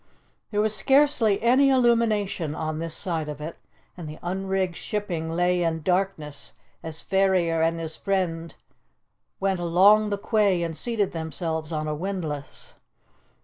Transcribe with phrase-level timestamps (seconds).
[0.49, 3.57] There was scarcely any illumination on this side of it,
[3.95, 8.55] and the unrigged shipping lay in darkness as Ferrier and his friend
[9.39, 12.73] went along the quay and seated themselves on a windlass.